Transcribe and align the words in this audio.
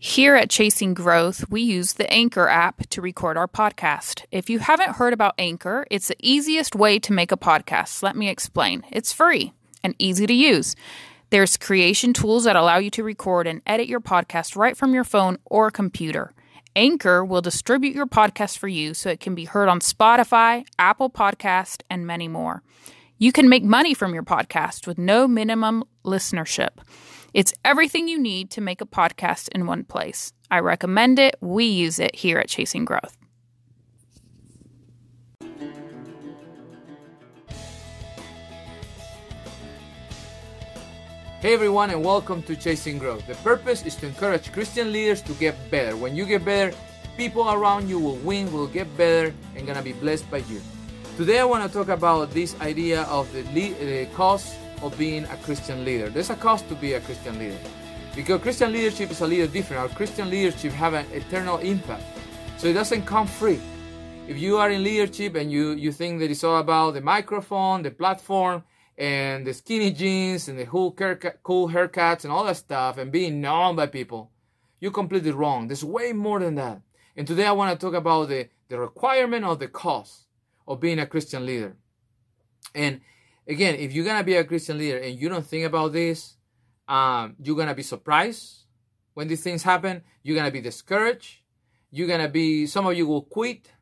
Here 0.00 0.36
at 0.36 0.48
Chasing 0.48 0.94
Growth, 0.94 1.50
we 1.50 1.60
use 1.60 1.94
the 1.94 2.08
Anchor 2.12 2.46
app 2.46 2.88
to 2.90 3.02
record 3.02 3.36
our 3.36 3.48
podcast. 3.48 4.24
If 4.30 4.48
you 4.48 4.60
haven't 4.60 4.94
heard 4.94 5.12
about 5.12 5.34
Anchor, 5.38 5.88
it's 5.90 6.06
the 6.06 6.16
easiest 6.22 6.76
way 6.76 7.00
to 7.00 7.12
make 7.12 7.32
a 7.32 7.36
podcast. 7.36 8.00
Let 8.00 8.14
me 8.14 8.28
explain. 8.28 8.84
It's 8.92 9.12
free 9.12 9.54
and 9.82 9.96
easy 9.98 10.24
to 10.28 10.32
use. 10.32 10.76
There's 11.30 11.56
creation 11.56 12.12
tools 12.12 12.44
that 12.44 12.54
allow 12.54 12.78
you 12.78 12.90
to 12.90 13.02
record 13.02 13.48
and 13.48 13.60
edit 13.66 13.88
your 13.88 14.00
podcast 14.00 14.54
right 14.54 14.76
from 14.76 14.94
your 14.94 15.02
phone 15.02 15.36
or 15.44 15.68
computer. 15.68 16.32
Anchor 16.76 17.24
will 17.24 17.42
distribute 17.42 17.96
your 17.96 18.06
podcast 18.06 18.56
for 18.56 18.68
you 18.68 18.94
so 18.94 19.10
it 19.10 19.18
can 19.18 19.34
be 19.34 19.46
heard 19.46 19.68
on 19.68 19.80
Spotify, 19.80 20.64
Apple 20.78 21.10
Podcast, 21.10 21.82
and 21.90 22.06
many 22.06 22.28
more. 22.28 22.62
You 23.20 23.32
can 23.32 23.48
make 23.48 23.64
money 23.64 23.94
from 23.94 24.14
your 24.14 24.22
podcast 24.22 24.86
with 24.86 24.96
no 24.96 25.26
minimum 25.26 25.82
listenership. 26.04 26.78
It's 27.34 27.52
everything 27.64 28.06
you 28.06 28.16
need 28.16 28.48
to 28.52 28.60
make 28.60 28.80
a 28.80 28.86
podcast 28.86 29.48
in 29.48 29.66
one 29.66 29.82
place. 29.82 30.32
I 30.52 30.60
recommend 30.60 31.18
it. 31.18 31.34
We 31.40 31.64
use 31.64 31.98
it 31.98 32.14
here 32.14 32.38
at 32.38 32.46
Chasing 32.48 32.84
Growth. 32.84 33.16
Hey 41.40 41.54
everyone, 41.54 41.90
and 41.90 42.04
welcome 42.04 42.40
to 42.44 42.54
Chasing 42.54 42.98
Growth. 42.98 43.26
The 43.26 43.34
purpose 43.42 43.84
is 43.84 43.96
to 43.96 44.06
encourage 44.06 44.52
Christian 44.52 44.92
leaders 44.92 45.22
to 45.22 45.32
get 45.34 45.56
better. 45.72 45.96
When 45.96 46.14
you 46.14 46.24
get 46.24 46.44
better, 46.44 46.72
people 47.16 47.50
around 47.50 47.88
you 47.88 47.98
will 47.98 48.18
win, 48.18 48.52
will 48.52 48.68
get 48.68 48.96
better, 48.96 49.34
and 49.56 49.66
gonna 49.66 49.82
be 49.82 49.94
blessed 49.94 50.30
by 50.30 50.38
you. 50.38 50.60
Today, 51.18 51.40
I 51.40 51.44
want 51.44 51.66
to 51.66 51.76
talk 51.76 51.88
about 51.88 52.30
this 52.30 52.54
idea 52.60 53.02
of 53.02 53.26
the, 53.32 53.42
the 53.42 54.06
cost 54.14 54.54
of 54.82 54.96
being 54.96 55.24
a 55.24 55.36
Christian 55.38 55.84
leader. 55.84 56.08
There's 56.10 56.30
a 56.30 56.36
cost 56.36 56.68
to 56.68 56.76
be 56.76 56.92
a 56.92 57.00
Christian 57.00 57.40
leader 57.40 57.58
because 58.14 58.40
Christian 58.40 58.70
leadership 58.70 59.10
is 59.10 59.20
a 59.20 59.26
little 59.26 59.48
different. 59.48 59.82
Our 59.82 59.88
Christian 59.88 60.30
leadership 60.30 60.70
have 60.74 60.94
an 60.94 61.06
eternal 61.12 61.58
impact, 61.58 62.04
so 62.56 62.68
it 62.68 62.74
doesn't 62.74 63.04
come 63.04 63.26
free. 63.26 63.58
If 64.28 64.38
you 64.38 64.58
are 64.58 64.70
in 64.70 64.84
leadership 64.84 65.34
and 65.34 65.50
you 65.50 65.72
you 65.72 65.90
think 65.90 66.20
that 66.20 66.30
it's 66.30 66.44
all 66.44 66.58
about 66.58 66.94
the 66.94 67.00
microphone, 67.00 67.82
the 67.82 67.90
platform, 67.90 68.62
and 68.96 69.44
the 69.44 69.54
skinny 69.54 69.90
jeans 69.90 70.46
and 70.46 70.56
the 70.56 70.66
cool, 70.66 70.92
cool 71.42 71.68
haircuts 71.68 72.22
and 72.22 72.32
all 72.32 72.44
that 72.44 72.58
stuff 72.58 72.96
and 72.96 73.10
being 73.10 73.40
known 73.40 73.74
by 73.74 73.88
people, 73.88 74.30
you're 74.78 74.92
completely 74.92 75.32
wrong. 75.32 75.66
There's 75.66 75.82
way 75.82 76.12
more 76.12 76.38
than 76.38 76.54
that. 76.54 76.80
And 77.16 77.26
today 77.26 77.46
I 77.46 77.50
want 77.58 77.72
to 77.72 77.84
talk 77.84 77.96
about 77.96 78.28
the, 78.28 78.48
the 78.68 78.78
requirement 78.78 79.44
of 79.44 79.58
the 79.58 79.66
cost 79.66 80.27
of 80.68 80.78
being 80.78 81.00
a 81.00 81.06
Christian 81.06 81.44
leader. 81.46 81.76
And 82.74 83.00
again, 83.48 83.74
if 83.76 83.92
you're 83.92 84.04
to 84.18 84.22
be 84.22 84.36
a 84.36 84.44
Christian 84.44 84.78
leader 84.78 84.98
and 84.98 85.18
you 85.18 85.28
don't 85.28 85.44
think 85.44 85.64
about 85.64 85.92
this, 85.92 86.36
um, 86.86 87.34
you're 87.42 87.56
to 87.66 87.74
be 87.74 87.82
surprised 87.82 88.66
when 89.14 89.26
these 89.26 89.42
things 89.42 89.62
happen. 89.62 90.02
You're 90.22 90.36
to 90.46 90.52
be 90.52 90.60
discouraged. 90.60 91.38
You're 91.90 92.06
to 92.18 92.28
be, 92.28 92.66
some 92.66 92.86
of 92.86 92.94
you 92.94 93.06
will 93.06 93.22
quit. 93.22 93.72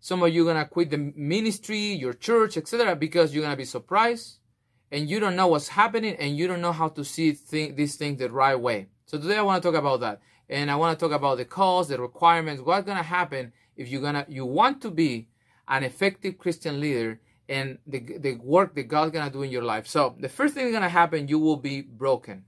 Some 0.00 0.22
of 0.22 0.34
you 0.34 0.48
are 0.48 0.54
to 0.54 0.64
quit 0.68 0.90
the 0.90 1.12
ministry, 1.14 1.92
your 1.92 2.14
church, 2.14 2.56
etc., 2.56 2.96
because 2.96 3.34
you're 3.34 3.48
to 3.48 3.56
be 3.56 3.64
surprised 3.64 4.38
and 4.90 5.08
you 5.08 5.20
don't 5.20 5.36
know 5.36 5.48
what's 5.48 5.68
happening 5.68 6.14
and 6.16 6.36
you 6.36 6.46
don't 6.46 6.60
know 6.60 6.72
how 6.72 6.88
to 6.88 7.04
see 7.04 7.32
th- 7.32 7.74
these 7.74 7.96
things 7.96 8.18
the 8.18 8.30
right 8.30 8.58
way. 8.58 8.88
So 9.06 9.18
today 9.18 9.38
I 9.38 9.42
want 9.42 9.62
to 9.62 9.68
talk 9.68 9.78
about 9.78 10.00
that. 10.00 10.20
And 10.48 10.70
I 10.70 10.76
want 10.76 10.98
to 10.98 11.02
talk 11.02 11.14
about 11.14 11.38
the 11.38 11.44
calls, 11.44 11.88
the 11.88 11.98
requirements, 11.98 12.62
what's 12.62 12.86
to 12.98 13.02
happen 13.02 13.52
if 13.76 13.88
you're 13.88 14.02
to, 14.14 14.26
you 14.28 14.44
want 14.44 14.82
to 14.82 14.90
be 14.90 15.28
an 15.68 15.84
effective 15.84 16.38
Christian 16.38 16.80
leader 16.80 17.20
and 17.48 17.78
the, 17.86 18.00
the 18.18 18.34
work 18.36 18.74
that 18.74 18.84
God's 18.84 19.12
going 19.12 19.26
to 19.26 19.32
do 19.32 19.42
in 19.42 19.50
your 19.50 19.62
life. 19.62 19.86
So 19.86 20.14
the 20.18 20.28
first 20.28 20.54
thing 20.54 20.64
that's 20.64 20.72
going 20.72 20.82
to 20.82 20.88
happen, 20.88 21.28
you 21.28 21.38
will 21.38 21.56
be 21.56 21.82
broken. 21.82 22.44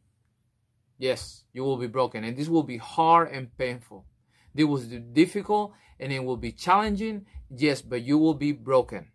Yes, 0.98 1.44
you 1.52 1.62
will 1.62 1.76
be 1.76 1.86
broken. 1.86 2.24
And 2.24 2.36
this 2.36 2.48
will 2.48 2.62
be 2.62 2.78
hard 2.78 3.30
and 3.30 3.56
painful. 3.58 4.06
This 4.54 4.64
will 4.64 4.78
be 4.78 4.98
difficult 4.98 5.72
and 6.00 6.12
it 6.12 6.24
will 6.24 6.38
be 6.38 6.52
challenging. 6.52 7.26
Yes, 7.54 7.82
but 7.82 8.02
you 8.02 8.18
will 8.18 8.34
be 8.34 8.52
broken. 8.52 9.08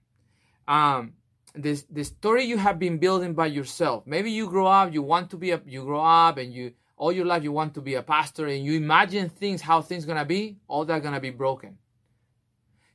Um, 0.68 1.14
this 1.54 1.84
the 1.90 2.04
story 2.04 2.46
you 2.46 2.58
have 2.58 2.80
been 2.80 2.98
building 2.98 3.34
by 3.34 3.48
yourself. 3.48 4.04
Maybe 4.06 4.32
you 4.32 4.48
grow 4.48 4.68
up, 4.68 4.94
you 4.94 5.02
want 5.02 5.30
to 5.32 5.38
be 5.38 5.52
a 5.52 5.62
you 5.66 5.84
grow 5.84 6.02
up 6.02 6.38
and 6.38 6.54
you 6.54 6.74
all 6.96 7.12
your 7.12 7.26
life 7.26 7.44
you 7.44 7.52
want 7.52 7.74
to 7.74 7.82
be 7.82 7.96
a 7.96 8.04
pastor 8.04 8.46
and 8.46 8.64
you 8.64 8.74
imagine 8.76 9.28
things 9.28 9.62
how 9.62 9.82
things 9.82 10.06
gonna 10.06 10.24
be, 10.24 10.60
all 10.68 10.86
that 10.86 11.04
gonna 11.04 11.20
be 11.20 11.32
broken. 11.32 11.78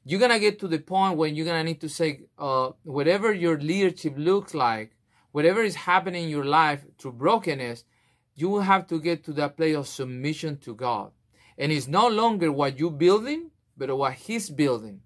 You're 0.08 0.20
gonna 0.20 0.38
get 0.38 0.60
to 0.60 0.68
the 0.68 0.78
point 0.78 1.18
when 1.18 1.34
you're 1.34 1.44
gonna 1.44 1.64
need 1.64 1.80
to 1.80 1.88
say, 1.88 2.20
uh, 2.38 2.70
whatever 2.84 3.32
your 3.32 3.58
leadership 3.58 4.14
looks 4.16 4.54
like, 4.54 4.92
whatever 5.32 5.64
is 5.64 5.74
happening 5.74 6.24
in 6.24 6.30
your 6.30 6.44
life 6.44 6.84
through 6.96 7.14
brokenness, 7.14 7.82
you 8.36 8.48
will 8.48 8.60
have 8.60 8.86
to 8.86 9.00
get 9.00 9.24
to 9.24 9.32
that 9.32 9.56
place 9.56 9.74
of 9.74 9.88
submission 9.88 10.58
to 10.58 10.76
God. 10.76 11.10
And 11.58 11.72
it's 11.72 11.88
no 11.88 12.06
longer 12.06 12.52
what 12.52 12.78
you're 12.78 12.92
building, 12.92 13.50
but 13.76 13.98
what 13.98 14.12
He's 14.12 14.48
building. 14.48 15.00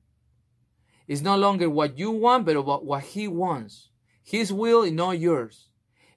It's 1.09 1.23
no 1.23 1.35
longer 1.35 1.71
what 1.71 1.99
you 1.99 2.11
want, 2.11 2.45
but 2.45 2.63
what, 2.63 2.85
what 2.85 3.03
He 3.03 3.27
wants. 3.27 3.89
His 4.23 4.53
will 4.53 4.83
is 4.83 4.93
not 4.93 5.19
yours. 5.19 5.69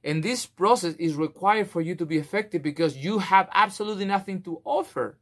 And 0.04 0.22
this 0.22 0.46
process 0.46 0.96
is 0.96 1.16
required 1.16 1.70
for 1.70 1.80
you 1.80 1.96
to 1.96 2.06
be 2.06 2.18
effective 2.18 2.62
because 2.62 2.98
you 2.98 3.20
have 3.20 3.48
absolutely 3.54 4.04
nothing 4.04 4.42
to 4.42 4.62
offer. 4.66 5.20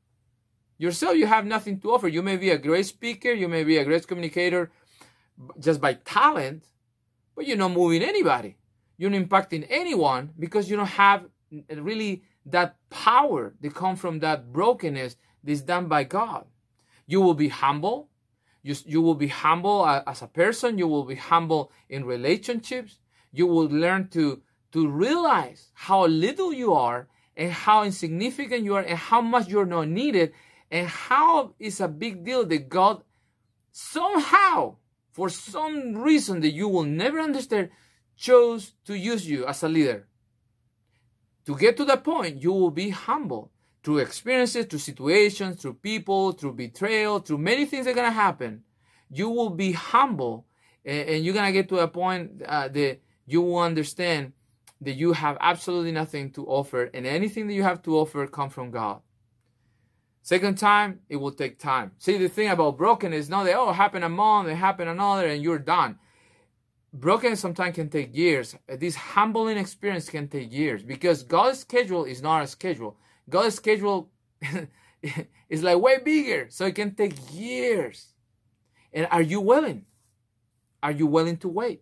Yourself, 0.81 1.15
you 1.15 1.27
have 1.27 1.45
nothing 1.45 1.79
to 1.79 1.91
offer. 1.91 2.07
You 2.07 2.23
may 2.23 2.37
be 2.37 2.49
a 2.49 2.57
great 2.57 2.87
speaker, 2.87 3.31
you 3.31 3.47
may 3.47 3.63
be 3.63 3.77
a 3.77 3.85
great 3.85 4.07
communicator 4.07 4.71
just 5.59 5.79
by 5.79 5.93
talent, 5.93 6.65
but 7.35 7.45
you're 7.45 7.55
not 7.55 7.71
moving 7.71 8.01
anybody. 8.01 8.57
You're 8.97 9.11
not 9.11 9.21
impacting 9.21 9.67
anyone 9.69 10.31
because 10.39 10.71
you 10.71 10.77
don't 10.77 10.87
have 11.03 11.25
really 11.69 12.23
that 12.47 12.77
power 12.89 13.53
that 13.61 13.75
comes 13.75 13.99
from 13.99 14.21
that 14.21 14.51
brokenness 14.51 15.17
that's 15.43 15.61
done 15.61 15.85
by 15.85 16.03
God. 16.03 16.47
You 17.05 17.21
will 17.21 17.35
be 17.35 17.49
humble, 17.49 18.09
you, 18.63 18.75
you 18.83 19.03
will 19.03 19.13
be 19.13 19.27
humble 19.27 19.85
as 19.85 20.23
a 20.23 20.27
person. 20.27 20.79
You 20.79 20.87
will 20.87 21.05
be 21.05 21.15
humble 21.15 21.71
in 21.89 22.05
relationships. 22.05 22.97
You 23.31 23.45
will 23.45 23.67
learn 23.67 24.07
to, 24.09 24.41
to 24.71 24.87
realize 24.87 25.69
how 25.75 26.07
little 26.07 26.51
you 26.51 26.73
are 26.73 27.07
and 27.37 27.51
how 27.51 27.83
insignificant 27.83 28.63
you 28.63 28.73
are 28.73 28.81
and 28.81 28.97
how 28.97 29.21
much 29.21 29.47
you're 29.47 29.67
not 29.67 29.87
needed 29.87 30.33
and 30.71 30.87
how 30.87 31.53
is 31.59 31.81
a 31.81 31.87
big 31.87 32.23
deal 32.23 32.45
that 32.45 32.69
God 32.69 33.03
somehow, 33.71 34.77
for 35.11 35.29
some 35.29 35.97
reason 35.97 36.39
that 36.41 36.51
you 36.51 36.67
will 36.67 36.83
never 36.83 37.19
understand, 37.19 37.69
chose 38.15 38.73
to 38.85 38.97
use 38.97 39.29
you 39.29 39.45
as 39.45 39.63
a 39.63 39.69
leader. 39.69 40.07
To 41.45 41.55
get 41.55 41.75
to 41.77 41.85
that 41.85 42.03
point, 42.03 42.41
you 42.41 42.53
will 42.53 42.71
be 42.71 42.89
humble 42.89 43.51
through 43.83 43.97
experiences, 43.97 44.65
through 44.65 44.79
situations, 44.79 45.61
through 45.61 45.73
people, 45.73 46.31
through 46.31 46.53
betrayal, 46.53 47.19
through 47.19 47.39
many 47.39 47.65
things 47.65 47.85
that 47.85 47.91
are 47.91 47.95
gonna 47.95 48.11
happen, 48.11 48.63
you 49.09 49.29
will 49.29 49.49
be 49.49 49.71
humble 49.73 50.45
and, 50.85 51.23
you're 51.23 51.33
gonna 51.33 51.51
get 51.51 51.69
to 51.69 51.79
a 51.79 51.87
point 51.87 52.41
uh, 52.45 52.67
that 52.67 52.99
you 53.25 53.41
will 53.41 53.59
understand 53.59 54.33
that 54.81 54.93
you 54.93 55.13
have 55.13 55.37
absolutely 55.39 55.91
nothing 55.91 56.31
to 56.31 56.45
offer, 56.47 56.89
and 56.93 57.05
anything 57.05 57.45
that 57.47 57.53
you 57.53 57.61
have 57.61 57.83
to 57.83 57.97
offer 57.97 58.25
come 58.25 58.49
from 58.49 58.71
God. 58.71 59.01
Second 60.23 60.57
time, 60.57 60.99
it 61.09 61.15
will 61.15 61.31
take 61.31 61.57
time. 61.57 61.91
See, 61.97 62.17
the 62.17 62.27
thing 62.27 62.49
about 62.49 62.77
broken 62.77 63.11
is 63.11 63.29
not 63.29 63.45
that, 63.45 63.55
oh, 63.55 63.71
it 63.71 63.73
happened 63.73 64.03
a 64.03 64.09
month, 64.09 64.49
it 64.49 64.55
happened 64.55 64.89
another, 64.89 65.27
and 65.27 65.41
you're 65.41 65.59
done. 65.59 65.97
Broken 66.93 67.35
sometimes 67.35 67.75
can 67.75 67.89
take 67.89 68.15
years. 68.15 68.55
This 68.67 68.95
humbling 68.95 69.57
experience 69.57 70.09
can 70.09 70.27
take 70.27 70.53
years 70.53 70.83
because 70.83 71.23
God's 71.23 71.59
schedule 71.59 72.05
is 72.05 72.21
not 72.21 72.43
a 72.43 72.47
schedule. 72.47 72.97
God's 73.29 73.55
schedule 73.55 74.11
is 75.49 75.63
like 75.63 75.79
way 75.79 75.97
bigger, 76.03 76.47
so 76.49 76.65
it 76.65 76.75
can 76.75 76.93
take 76.93 77.13
years. 77.31 78.07
And 78.93 79.07
are 79.09 79.21
you 79.21 79.39
willing? 79.39 79.85
Are 80.83 80.91
you 80.91 81.07
willing 81.07 81.37
to 81.37 81.47
wait? 81.47 81.81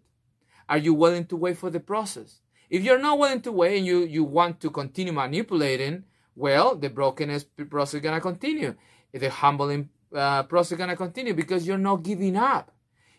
Are 0.70 0.78
you 0.78 0.94
willing 0.94 1.26
to 1.26 1.36
wait 1.36 1.58
for 1.58 1.70
the 1.70 1.80
process? 1.80 2.40
If 2.70 2.84
you're 2.84 3.00
not 3.00 3.18
willing 3.18 3.42
to 3.42 3.52
wait 3.52 3.78
and 3.78 3.86
you, 3.86 4.04
you 4.04 4.24
want 4.24 4.60
to 4.62 4.70
continue 4.70 5.12
manipulating, 5.12 6.04
well, 6.40 6.76
the 6.76 6.90
brokenness 6.90 7.46
process 7.70 7.96
is 7.96 8.02
gonna 8.02 8.22
continue. 8.22 8.76
The 9.14 9.30
humbling 9.30 9.90
uh, 10.16 10.44
process 10.44 10.74
is 10.74 10.78
gonna 10.78 10.96
continue 10.96 11.34
because 11.34 11.68
you're 11.68 11.78
not 11.78 12.04
giving 12.04 12.36
up. 12.38 12.72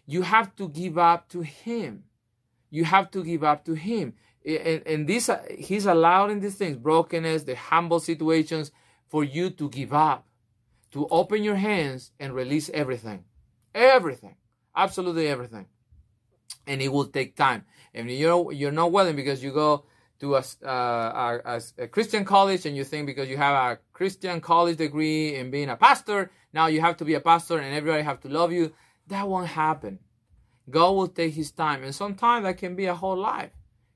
You 0.07 0.23
have 0.23 0.57
to 0.57 0.69
give 0.69 0.99
up 0.99 1.29
to 1.31 1.43
Him. 1.43 2.05
You 2.71 2.85
have 2.85 3.11
to 3.13 3.23
give 3.23 3.45
up 3.45 3.65
to 3.67 3.75
Him 3.75 4.15
and, 4.45 4.83
and 4.87 5.07
this 5.07 5.29
uh, 5.29 5.43
he's 5.51 5.87
allowing 5.87 6.41
these 6.41 6.55
things 6.55 6.77
brokenness 6.77 7.45
the 7.45 7.55
humble 7.55 8.01
situations 8.01 8.71
for 9.09 9.25
you 9.25 9.51
to 9.51 9.69
give 9.69 9.93
up 9.93 10.27
to 10.93 11.07
open 11.09 11.43
your 11.43 11.57
hands 11.57 12.13
and 12.19 12.35
release 12.35 12.71
everything 12.73 13.25
everything 13.75 14.37
absolutely 14.75 15.29
everything 15.29 15.67
and 16.67 16.81
it 16.81 16.89
will 16.89 17.07
take 17.07 17.37
time 17.37 17.65
and 17.93 18.11
you're 18.11 18.53
you're 18.53 18.73
not 18.73 18.93
willing 18.93 19.17
because 19.17 19.43
you 19.43 19.53
go 19.53 19.85
to 20.21 20.37
a, 20.37 20.45
uh, 20.65 21.41
a, 21.45 21.63
a, 21.79 21.89
Christian 21.89 22.25
college 22.25 22.67
and 22.67 22.77
you 22.77 22.85
think 22.85 23.07
because 23.07 23.29
you 23.29 23.37
have 23.37 23.55
a 23.55 23.79
Christian 23.93 24.41
college 24.41 24.77
degree 24.77 25.37
and 25.37 25.51
being 25.51 25.71
a 25.71 25.77
pastor, 25.77 26.31
now 26.53 26.67
you 26.67 26.81
have 26.81 26.97
to 26.99 27.05
be 27.05 27.15
a 27.15 27.21
pastor 27.21 27.59
and 27.59 27.75
everybody 27.75 28.03
have 28.03 28.21
to 28.21 28.29
love 28.29 28.53
you. 28.53 28.73
That 29.09 29.27
won't 29.29 29.49
happen. 29.49 29.99
God 30.69 30.91
will 30.93 31.09
take 31.09 31.35
his 31.35 31.51
time. 31.51 31.83
And 31.83 31.95
sometimes 31.95 32.45
that 32.45 32.59
can 32.59 32.77
be 32.77 32.87
a 32.87 32.95
whole 32.95 33.17
life 33.17 33.51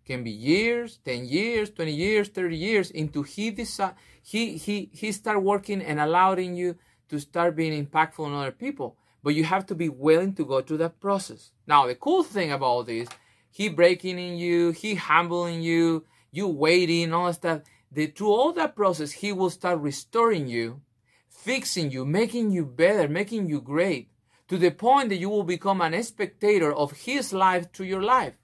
can 0.04 0.22
be 0.22 0.30
years, 0.30 0.98
10 1.04 1.26
years, 1.26 1.70
20 1.70 1.92
years, 1.92 2.28
30 2.28 2.56
years 2.56 2.90
into 2.90 3.22
he 3.22 3.50
decide, 3.50 3.94
he 4.22 4.56
he 4.56 4.90
he 4.92 5.12
start 5.12 5.42
working 5.42 5.82
and 5.82 5.98
allowing 5.98 6.54
you 6.54 6.76
to 7.08 7.18
start 7.18 7.56
being 7.56 7.84
impactful 7.84 8.24
on 8.24 8.34
other 8.34 8.52
people. 8.52 8.96
But 9.22 9.34
you 9.34 9.44
have 9.44 9.66
to 9.66 9.74
be 9.74 9.88
willing 9.88 10.34
to 10.34 10.44
go 10.44 10.60
through 10.60 10.78
that 10.78 11.00
process. 11.00 11.52
Now, 11.66 11.86
the 11.86 11.94
cool 11.94 12.22
thing 12.22 12.52
about 12.52 12.86
this, 12.86 13.08
he 13.50 13.70
breaking 13.70 14.18
in 14.18 14.36
you, 14.36 14.72
he 14.72 14.94
humbling 14.94 15.62
you, 15.62 16.04
you 16.36 16.48
waiting, 16.48 17.12
all 17.12 17.26
that 17.26 17.34
stuff. 17.34 17.62
The, 17.92 18.06
through 18.08 18.32
all 18.32 18.52
that 18.54 18.74
process, 18.74 19.12
he 19.12 19.32
will 19.32 19.50
start 19.50 19.78
restoring 19.80 20.48
you, 20.48 20.80
fixing 21.28 21.90
you, 21.90 22.04
making 22.04 22.50
you 22.50 22.64
better, 22.64 23.08
making 23.08 23.48
you 23.48 23.60
great, 23.60 24.10
to 24.48 24.58
the 24.58 24.70
point 24.70 25.10
that 25.10 25.18
you 25.18 25.28
will 25.30 25.44
become 25.44 25.80
an 25.80 26.02
spectator 26.02 26.72
of 26.72 26.92
his 26.92 27.32
life 27.32 27.72
through 27.72 27.86
your 27.86 28.02
life. 28.02 28.34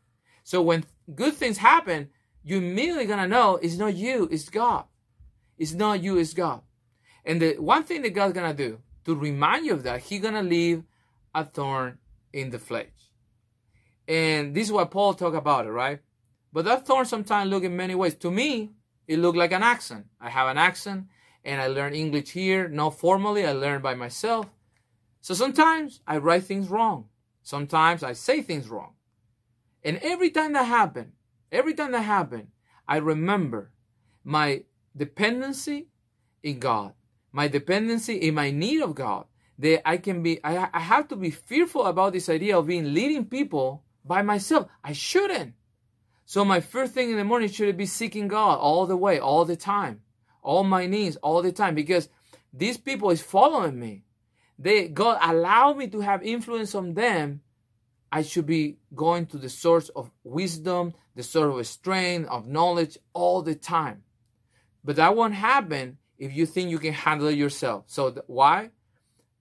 So 0.45 0.63
when 0.63 0.85
good 1.15 1.35
things 1.35 1.59
happen, 1.59 2.11
you 2.45 2.59
immediately 2.59 3.07
gonna 3.07 3.29
know 3.29 3.57
it's 3.57 3.77
not 3.77 3.95
you, 3.95 4.29
it's 4.31 4.49
God. 4.49 4.85
It's 5.59 5.75
not 5.75 6.03
you, 6.03 6.17
it's 6.17 6.33
God. 6.33 6.63
And 7.25 7.43
the 7.43 7.57
one 7.59 7.85
thing 7.85 8.03
that 8.03 8.15
God's 8.15 8.35
gonna 8.35 8.55
do 8.55 8.79
to 9.05 9.15
remind 9.15 9.67
you 9.67 9.75
of 9.75 9.83
that, 9.83 10.01
He's 10.01 10.23
gonna 10.23 10.43
leave 10.43 10.85
a 11.35 11.45
thorn 11.45 11.99
in 12.33 12.51
the 12.51 12.59
flesh. 12.59 12.87
And 14.09 14.55
this 14.55 14.69
is 14.69 14.73
what 14.73 14.91
Paul 14.91 15.15
talked 15.15 15.37
about 15.37 15.71
right? 15.71 16.01
But 16.53 16.65
that 16.65 16.87
thorn 16.87 17.05
sometimes 17.05 17.51
look 17.51 17.65
in 17.65 17.77
many 17.77 17.95
ways. 17.95 18.15
To 18.17 18.31
me, 18.31 18.73
it 19.07 19.19
looked 19.19 19.39
like 19.39 19.53
an 19.53 19.63
accent. 19.63 20.07
I 20.21 20.31
have 20.31 20.49
an 20.49 20.59
accent 20.59 21.07
and 21.45 21.61
I 21.61 21.69
learn 21.69 21.95
English 21.95 22.31
here, 22.31 22.69
not 22.69 22.99
formally, 22.99 23.47
I 23.47 23.53
learn 23.53 23.81
by 23.83 23.95
myself. 23.95 24.47
So 25.21 25.35
sometimes 25.35 26.01
I 26.07 26.19
write 26.19 26.45
things 26.45 26.69
wrong. 26.69 27.07
Sometimes 27.43 28.03
I 28.03 28.13
say 28.13 28.43
things 28.43 28.69
wrong. 28.69 28.93
And 29.83 29.99
every 30.03 30.31
time 30.31 30.53
that 30.53 30.65
happened, 30.65 31.13
every 31.51 31.75
time 31.75 31.93
that 31.93 32.03
happened, 32.03 32.49
I 32.87 32.97
remember 32.97 33.71
my 34.25 34.65
dependency 34.97 35.89
in 36.43 36.59
God, 36.59 36.93
my 37.33 37.49
dependency 37.49 38.17
in 38.17 38.35
my 38.35 38.51
need 38.51 38.83
of 38.83 38.95
God. 38.95 39.27
That 39.59 39.87
I 39.87 39.99
can 39.99 40.23
be, 40.23 40.43
I, 40.43 40.71
I 40.73 40.81
have 40.81 41.09
to 41.09 41.17
be 41.17 41.31
fearful 41.31 41.85
about 41.85 42.15
this 42.15 42.31
idea 42.31 42.57
of 42.59 42.67
being 42.67 42.95
leading 42.95 43.27
people 43.27 43.85
by 44.05 44.23
myself. 44.23 44.69
I 44.83 44.95
shouldn't. 44.95 45.53
So 46.31 46.45
my 46.45 46.61
first 46.61 46.93
thing 46.93 47.11
in 47.11 47.17
the 47.17 47.25
morning 47.25 47.49
should 47.49 47.77
be 47.77 47.87
seeking 47.87 48.29
God 48.29 48.61
all 48.61 48.87
the 48.87 48.97
way, 48.97 49.19
all 49.19 49.45
the 49.45 49.57
time, 49.57 50.03
all 50.43 50.63
my 50.63 50.87
needs, 50.87 51.17
all 51.17 51.43
the 51.43 51.51
time, 51.51 51.75
because 51.75 52.09
these 52.53 52.79
people 52.79 53.11
is 53.11 53.21
following 53.21 53.81
me. 53.81 54.05
They 54.57 54.87
God 54.87 55.19
allow 55.21 55.73
me 55.73 55.89
to 55.89 55.99
have 56.03 56.23
influence 56.23 56.73
on 56.77 56.95
them 56.95 57.41
I 58.13 58.23
should 58.23 58.47
be 58.47 58.77
going 58.95 59.27
to 59.27 59.39
the 59.39 59.49
source 59.49 59.89
of 59.89 60.13
wisdom, 60.23 60.95
the 61.17 61.25
source 61.25 61.59
of 61.59 61.67
strength, 61.67 62.29
of 62.29 62.47
knowledge 62.47 62.97
all 63.13 63.43
the 63.43 63.57
time. 63.57 64.05
But 64.85 64.95
that 64.97 65.17
won't 65.17 65.35
happen 65.35 65.99
if 66.17 66.33
you 66.33 66.47
think 66.47 66.71
you 66.71 66.79
can 66.79 66.93
handle 66.93 67.27
it 67.27 67.39
yourself. 67.39 67.87
So 67.89 68.09
th- 68.09 68.25
why? 68.29 68.71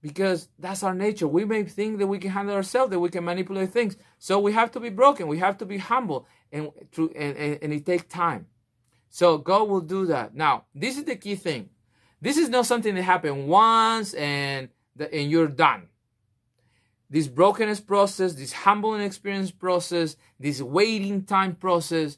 Because 0.02 0.48
that's 0.58 0.84
our 0.84 0.94
nature. 0.94 1.28
We 1.28 1.44
may 1.44 1.64
think 1.64 2.00
that 2.00 2.08
we 2.08 2.20
can 2.20 2.32
handle 2.32 2.56
ourselves, 2.56 2.92
that 2.92 3.00
we 3.00 3.10
can 3.10 3.26
manipulate 3.26 3.72
things. 3.72 3.98
So 4.18 4.40
we 4.40 4.54
have 4.54 4.72
to 4.72 4.80
be 4.80 4.90
broken. 4.90 5.28
We 5.28 5.40
have 5.40 5.58
to 5.58 5.66
be 5.66 5.78
humble, 5.78 6.26
and 6.52 6.72
through 6.92 7.12
and, 7.16 7.36
and, 7.36 7.60
and 7.62 7.74
it 7.74 7.86
takes 7.86 8.06
time. 8.06 8.48
So 9.10 9.38
God 9.38 9.68
will 9.68 9.82
do 9.82 10.06
that. 10.06 10.36
Now, 10.36 10.66
this 10.74 10.98
is 10.98 11.04
the 11.04 11.16
key 11.16 11.36
thing. 11.36 11.70
This 12.22 12.38
is 12.38 12.50
not 12.50 12.66
something 12.66 12.96
that 12.96 13.04
happened 13.04 13.48
once 13.48 14.14
and 14.14 14.70
the, 14.96 15.14
and 15.14 15.30
you're 15.30 15.48
done 15.48 15.90
this 17.10 17.28
brokenness 17.28 17.80
process, 17.80 18.34
this 18.34 18.54
humbling 18.54 19.02
experience 19.02 19.52
process, 19.52 20.16
this 20.40 20.62
waiting 20.62 21.24
time 21.24 21.56
process, 21.56 22.18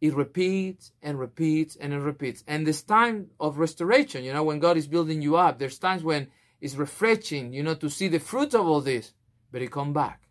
it 0.00 0.14
repeats 0.14 0.92
and 1.02 1.18
repeats 1.18 1.76
and 1.76 1.92
it 1.92 1.98
repeats. 1.98 2.44
And 2.46 2.66
this 2.66 2.82
time 2.82 3.28
of 3.38 3.58
restoration, 3.58 4.24
you 4.24 4.32
know, 4.32 4.42
when 4.42 4.58
God 4.58 4.76
is 4.76 4.86
building 4.86 5.22
you 5.22 5.36
up, 5.36 5.58
there's 5.58 5.78
times 5.78 6.02
when 6.02 6.28
it's 6.60 6.74
refreshing, 6.74 7.52
you 7.52 7.62
know, 7.62 7.74
to 7.74 7.88
see 7.88 8.08
the 8.08 8.18
fruits 8.18 8.54
of 8.54 8.66
all 8.66 8.80
this, 8.80 9.12
but 9.50 9.62
it 9.62 9.72
come 9.72 9.92
back. 9.92 10.28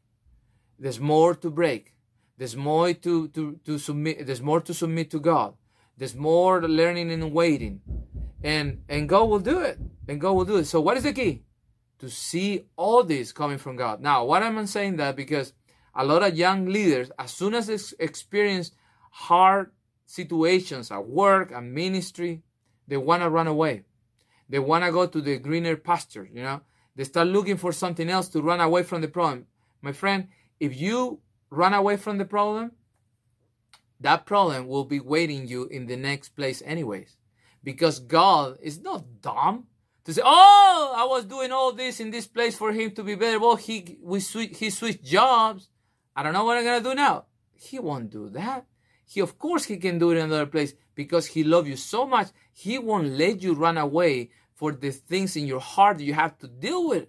There's 0.78 1.00
more 1.00 1.36
to 1.36 1.50
break. 1.50 1.94
There's 2.38 2.56
more 2.56 2.94
to, 2.94 3.28
to, 3.30 3.60
to 3.66 3.78
submit. 3.78 4.26
There's 4.26 4.42
more 4.42 4.62
to 4.62 4.74
submit 4.74 5.12
to 5.12 5.20
God. 5.20 5.56
There's 5.98 6.16
more 6.16 6.62
learning 6.62 7.12
and 7.12 7.34
waiting. 7.34 7.82
And, 8.42 8.84
and 8.88 9.10
God 9.10 9.26
will 9.26 9.40
do 9.40 9.60
it. 9.60 9.78
And 10.08 10.22
God 10.22 10.32
will 10.32 10.46
do 10.46 10.58
it. 10.58 10.66
So 10.66 10.80
what 10.80 10.96
is 10.96 11.04
the 11.04 11.12
key? 11.12 11.44
to 12.00 12.10
see 12.10 12.66
all 12.76 13.04
this 13.04 13.32
coming 13.32 13.58
from 13.58 13.76
God. 13.76 14.02
Now, 14.02 14.26
why 14.26 14.42
am 14.42 14.58
I 14.58 14.66
saying 14.66 14.98
that? 14.98 15.16
Because 15.16 15.54
a 15.94 16.04
lot 16.04 16.24
of 16.24 16.38
young 16.38 16.66
leaders, 16.66 17.12
as 17.20 17.32
soon 17.32 17.54
as 17.54 17.68
they 17.68 18.04
experience 18.04 18.72
hard 19.12 19.72
situations 20.06 20.92
at 20.92 21.08
work 21.08 21.52
and 21.52 21.74
ministry, 21.74 22.42
they 22.88 22.98
want 22.98 23.22
to 23.22 23.30
run 23.30 23.48
away. 23.48 23.84
They 24.50 24.60
want 24.60 24.84
to 24.84 24.92
go 24.92 25.06
to 25.06 25.22
the 25.22 25.38
greener 25.38 25.76
pasture, 25.76 26.28
you 26.32 26.42
know. 26.42 26.62
They 26.96 27.04
start 27.04 27.28
looking 27.28 27.58
for 27.58 27.72
something 27.72 28.10
else 28.10 28.28
to 28.30 28.42
run 28.42 28.60
away 28.60 28.84
from 28.84 29.02
the 29.02 29.08
problem. 29.08 29.46
My 29.82 29.94
friend, 29.94 30.28
if 30.60 30.76
you 30.76 31.22
run 31.50 31.74
away 31.74 31.98
from 31.98 32.18
the 32.18 32.26
problem, 32.26 32.72
that 34.00 34.26
problem 34.26 34.68
will 34.68 34.86
be 34.86 35.00
waiting 35.00 35.48
you 35.48 35.66
in 35.66 35.86
the 35.86 35.96
next 35.96 36.30
place 36.30 36.62
anyways. 36.66 37.16
Because 37.64 38.00
God 38.00 38.58
is 38.62 38.82
not 38.82 39.22
dumb 39.22 39.68
to 40.06 40.14
say, 40.14 40.22
"Oh, 40.24 40.94
I 40.96 41.06
was 41.06 41.26
doing 41.26 41.52
all 41.52 41.74
this 41.74 42.00
in 42.00 42.10
this 42.10 42.28
place 42.28 42.58
for 42.58 42.72
him 42.72 42.92
to 42.92 43.04
be 43.04 43.16
better." 43.16 43.40
Well, 43.40 43.58
he 43.58 43.98
we 44.02 44.20
switch, 44.22 44.58
he 44.58 44.70
switched 44.70 45.04
jobs. 45.04 45.70
I 46.16 46.24
don't 46.24 46.34
know 46.34 46.46
what 46.46 46.58
I'm 46.58 46.64
gonna 46.64 46.82
do 46.82 46.96
now. 46.96 47.26
He 47.54 47.78
won't 47.80 48.10
do 48.10 48.30
that. 48.30 48.66
He, 49.06 49.20
of 49.22 49.38
course, 49.38 49.66
he 49.66 49.78
can 49.78 50.00
do 50.00 50.12
it 50.12 50.18
in 50.18 50.26
another 50.26 50.46
place 50.46 50.74
because 50.96 51.26
he 51.28 51.44
loves 51.44 51.68
you 51.68 51.76
so 51.76 52.06
much. 52.06 52.28
He 52.54 52.78
won't 52.78 53.18
let 53.18 53.42
you 53.42 53.54
run 53.54 53.78
away 53.78 54.30
for 54.60 54.72
the 54.72 54.92
things 54.92 55.36
in 55.36 55.46
your 55.48 55.62
heart 55.74 56.00
you 56.00 56.14
have 56.14 56.38
to 56.40 56.48
deal 56.48 56.90
with. 56.90 57.08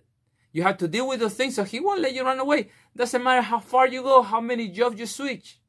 You 0.52 0.62
have 0.62 0.79
to 0.79 0.88
deal 0.88 1.06
with 1.06 1.20
those 1.20 1.35
things, 1.35 1.55
so 1.55 1.64
he 1.64 1.81
won't 1.81 2.00
let 2.00 2.14
you 2.14 2.25
run 2.25 2.41
away. 2.41 2.70
Doesn't 2.97 3.23
matter 3.23 3.43
how 3.43 3.61
far 3.61 3.87
you 3.88 4.02
go, 4.02 4.23
how 4.23 4.41
many 4.41 4.69
jobs 4.69 4.99
you 4.99 5.06
switch, 5.06 5.61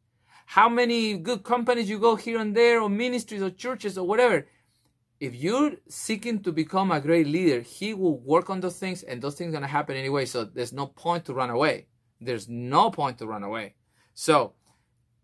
how 0.46 0.70
many 0.70 1.18
good 1.18 1.44
companies 1.44 1.90
you 1.90 2.00
go 2.00 2.16
here 2.16 2.40
and 2.40 2.56
there, 2.56 2.82
or 2.82 2.90
ministries, 2.90 3.42
or 3.42 3.50
churches, 3.50 3.98
or 3.98 4.08
whatever 4.08 4.48
if 5.22 5.36
you're 5.36 5.74
seeking 5.88 6.42
to 6.42 6.52
become 6.52 6.92
a 6.92 7.00
great 7.00 7.28
leader, 7.28 7.62
he 7.62 7.94
will 7.94 8.18
work 8.18 8.50
on 8.50 8.60
those 8.60 8.80
things 8.80 9.04
and 9.04 9.22
those 9.22 9.36
things 9.36 9.54
to 9.54 9.68
happen 9.68 9.96
anyway. 9.96 10.26
So 10.26 10.44
there's 10.44 10.74
no 10.74 10.88
point 10.88 11.26
to 11.26 11.34
run 11.36 11.52
away. 11.52 11.86
There's 12.20 12.50
no 12.50 12.90
point 12.90 13.20
to 13.20 13.28
run 13.28 13.44
away. 13.44 13.76
So 14.16 14.54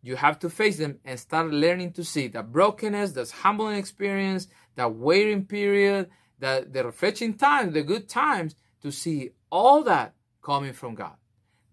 you 0.03 0.15
have 0.15 0.37
to 0.39 0.51
face 0.51 0.77
them 0.77 0.99
and 1.03 1.19
start 1.19 1.49
learning 1.49 1.93
to 1.93 2.03
see 2.03 2.27
that 2.27 2.51
brokenness, 2.51 3.13
that 3.13 3.31
humbling 3.31 3.77
experience, 3.77 4.47
that 4.75 4.93
waiting 4.93 5.45
period, 5.45 6.11
that 6.39 6.73
the 6.73 6.83
refreshing 6.83 7.35
times, 7.35 7.73
the 7.73 7.83
good 7.83 8.07
times, 8.07 8.55
to 8.81 8.91
see 8.91 9.31
all 9.51 9.83
that 9.83 10.13
coming 10.41 10.73
from 10.73 10.95
God. 10.95 11.15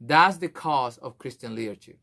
That's 0.01 0.39
the 0.39 0.49
cause 0.49 0.99
of 0.99 1.19
Christian 1.19 1.55
leadership. 1.55 1.99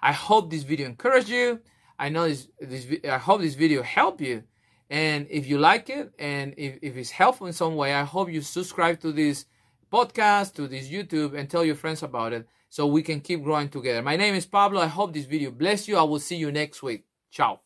I 0.00 0.12
hope 0.12 0.50
this 0.50 0.62
video 0.62 0.86
encouraged 0.86 1.28
you. 1.28 1.60
I 1.98 2.08
know 2.08 2.28
this, 2.28 2.48
this 2.60 2.86
I 3.08 3.18
hope 3.18 3.40
this 3.40 3.54
video 3.54 3.82
helped 3.82 4.20
you 4.20 4.44
and 4.90 5.26
if 5.30 5.46
you 5.46 5.58
like 5.58 5.88
it 5.90 6.12
and 6.18 6.54
if, 6.56 6.78
if 6.82 6.96
it's 6.96 7.10
helpful 7.10 7.46
in 7.46 7.52
some 7.52 7.76
way, 7.76 7.94
I 7.94 8.04
hope 8.04 8.30
you 8.30 8.42
subscribe 8.42 9.00
to 9.00 9.12
this 9.12 9.46
podcast, 9.92 10.54
to 10.54 10.68
this 10.68 10.88
YouTube, 10.88 11.34
and 11.34 11.48
tell 11.48 11.64
your 11.64 11.76
friends 11.76 12.02
about 12.02 12.32
it 12.32 12.46
so 12.68 12.86
we 12.86 13.02
can 13.02 13.20
keep 13.20 13.42
growing 13.42 13.68
together. 13.68 14.02
My 14.02 14.16
name 14.16 14.34
is 14.34 14.46
Pablo. 14.46 14.80
I 14.80 14.86
hope 14.86 15.12
this 15.12 15.26
video 15.26 15.50
bless 15.50 15.88
you. 15.88 15.96
I 15.96 16.02
will 16.02 16.20
see 16.20 16.36
you 16.36 16.52
next 16.52 16.82
week. 16.82 17.04
Ciao. 17.30 17.63